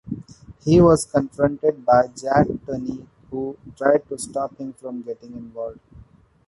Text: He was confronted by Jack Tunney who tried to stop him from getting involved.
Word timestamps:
He 0.63 0.81
was 0.81 1.05
confronted 1.05 1.85
by 1.85 2.07
Jack 2.07 2.47
Tunney 2.65 3.05
who 3.29 3.55
tried 3.77 4.09
to 4.09 4.17
stop 4.17 4.57
him 4.57 4.73
from 4.73 5.03
getting 5.03 5.33
involved. 5.33 5.77